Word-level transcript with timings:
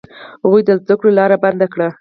هغوی 0.43 0.61
د 0.65 0.69
زده 0.81 0.95
کړو 0.99 1.09
لاره 1.19 1.37
بنده 1.43 1.67
کړه. 1.73 1.87